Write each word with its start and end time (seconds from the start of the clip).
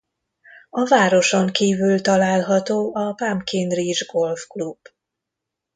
A 0.69 0.87
városon 0.87 1.47
kívül 1.47 2.01
található 2.01 2.95
a 2.95 3.13
Pumpkin 3.13 3.69
Ridge 3.69 4.05
Golf 4.11 4.45
Club. 4.47 4.77